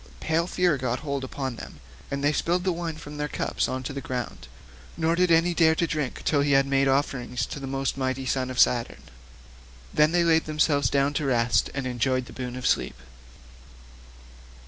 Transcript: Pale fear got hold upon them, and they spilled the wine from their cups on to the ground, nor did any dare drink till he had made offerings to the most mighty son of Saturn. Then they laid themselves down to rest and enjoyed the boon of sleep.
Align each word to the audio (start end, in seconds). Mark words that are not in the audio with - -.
Pale 0.19 0.47
fear 0.47 0.77
got 0.79 1.01
hold 1.01 1.23
upon 1.23 1.57
them, 1.57 1.79
and 2.09 2.23
they 2.23 2.33
spilled 2.33 2.63
the 2.63 2.71
wine 2.71 2.95
from 2.95 3.17
their 3.17 3.27
cups 3.27 3.67
on 3.67 3.83
to 3.83 3.93
the 3.93 4.01
ground, 4.01 4.47
nor 4.97 5.15
did 5.15 5.29
any 5.29 5.53
dare 5.53 5.75
drink 5.75 6.23
till 6.25 6.41
he 6.41 6.53
had 6.53 6.65
made 6.65 6.87
offerings 6.87 7.45
to 7.45 7.59
the 7.59 7.67
most 7.67 7.97
mighty 7.99 8.25
son 8.25 8.49
of 8.49 8.57
Saturn. 8.57 9.03
Then 9.93 10.11
they 10.11 10.23
laid 10.23 10.45
themselves 10.45 10.89
down 10.89 11.13
to 11.13 11.25
rest 11.27 11.69
and 11.75 11.85
enjoyed 11.85 12.25
the 12.25 12.33
boon 12.33 12.55
of 12.55 12.65
sleep. 12.65 12.99